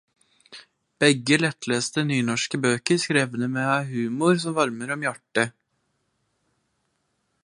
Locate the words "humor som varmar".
3.93-4.95